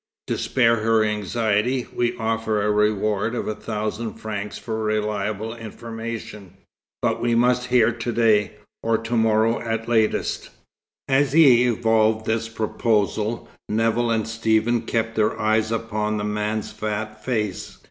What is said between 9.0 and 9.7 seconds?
morrow